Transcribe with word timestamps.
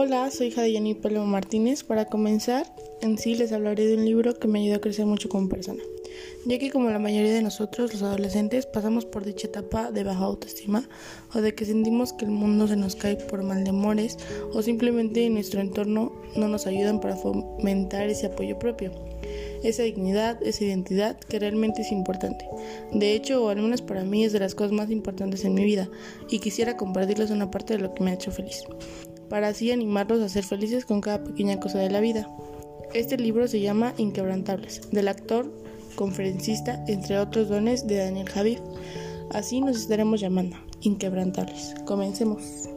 Hola, 0.00 0.30
soy 0.30 0.46
hija 0.46 0.62
de 0.62 0.70
Jenny 0.70 0.94
Pablo 0.94 1.26
Martínez. 1.26 1.82
Para 1.82 2.04
comenzar, 2.04 2.72
en 3.00 3.18
sí 3.18 3.34
les 3.34 3.50
hablaré 3.50 3.84
de 3.84 3.96
un 3.96 4.04
libro 4.04 4.38
que 4.38 4.46
me 4.46 4.60
ayudó 4.60 4.76
a 4.76 4.80
crecer 4.80 5.06
mucho 5.06 5.28
como 5.28 5.48
persona, 5.48 5.82
ya 6.46 6.56
que 6.60 6.70
como 6.70 6.88
la 6.88 7.00
mayoría 7.00 7.32
de 7.32 7.42
nosotros, 7.42 7.92
los 7.92 8.02
adolescentes, 8.04 8.64
pasamos 8.64 9.06
por 9.06 9.24
dicha 9.24 9.48
etapa 9.48 9.90
de 9.90 10.04
baja 10.04 10.22
autoestima 10.22 10.88
o 11.34 11.40
de 11.40 11.52
que 11.52 11.64
sentimos 11.64 12.12
que 12.12 12.26
el 12.26 12.30
mundo 12.30 12.68
se 12.68 12.76
nos 12.76 12.94
cae 12.94 13.16
por 13.16 13.42
mal 13.42 13.64
de 13.64 13.70
amores 13.70 14.18
o 14.52 14.62
simplemente 14.62 15.26
en 15.26 15.34
nuestro 15.34 15.60
entorno 15.60 16.12
no 16.36 16.46
nos 16.46 16.68
ayudan 16.68 17.00
para 17.00 17.16
fomentar 17.16 18.08
ese 18.08 18.26
apoyo 18.26 18.56
propio, 18.56 18.92
esa 19.64 19.82
dignidad, 19.82 20.40
esa 20.44 20.62
identidad 20.62 21.18
que 21.18 21.40
realmente 21.40 21.82
es 21.82 21.90
importante. 21.90 22.44
De 22.92 23.14
hecho, 23.14 23.42
o 23.42 23.48
al 23.48 23.60
menos 23.60 23.82
para 23.82 24.04
mí 24.04 24.24
es 24.24 24.32
de 24.32 24.38
las 24.38 24.54
cosas 24.54 24.70
más 24.70 24.92
importantes 24.92 25.44
en 25.44 25.54
mi 25.54 25.64
vida 25.64 25.88
y 26.30 26.38
quisiera 26.38 26.76
compartirles 26.76 27.32
una 27.32 27.50
parte 27.50 27.74
de 27.74 27.80
lo 27.80 27.94
que 27.94 28.04
me 28.04 28.12
ha 28.12 28.14
hecho 28.14 28.30
feliz 28.30 28.62
para 29.28 29.48
así 29.48 29.70
animarlos 29.70 30.20
a 30.22 30.28
ser 30.28 30.44
felices 30.44 30.84
con 30.84 31.00
cada 31.00 31.24
pequeña 31.24 31.60
cosa 31.60 31.78
de 31.78 31.90
la 31.90 32.00
vida. 32.00 32.28
Este 32.94 33.16
libro 33.16 33.48
se 33.48 33.60
llama 33.60 33.94
Inquebrantables, 33.98 34.90
del 34.90 35.08
actor, 35.08 35.52
conferencista, 35.94 36.82
entre 36.88 37.18
otros 37.18 37.48
dones 37.48 37.86
de 37.86 37.96
Daniel 37.96 38.28
Javid. 38.28 38.58
Así 39.30 39.60
nos 39.60 39.76
estaremos 39.78 40.20
llamando, 40.20 40.56
Inquebrantables. 40.80 41.74
Comencemos. 41.84 42.68